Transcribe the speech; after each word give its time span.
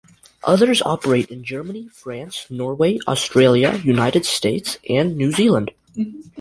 Others 0.45 0.81
operate 0.81 1.29
in 1.29 1.43
Germany, 1.43 1.87
France, 1.89 2.47
Norway, 2.49 2.97
Australia, 3.07 3.79
United 3.85 4.25
States 4.25 4.79
and 4.89 5.15
New 5.15 5.31
Zealand. 5.31 5.69